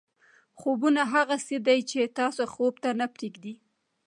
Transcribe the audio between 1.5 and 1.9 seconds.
دي